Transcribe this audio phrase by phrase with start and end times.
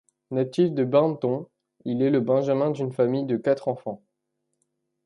[0.31, 1.47] Natif de Barnton,
[1.85, 4.01] il est le benjamin d'une famille de quatre enfants.